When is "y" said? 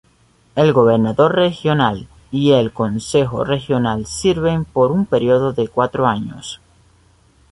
2.31-2.53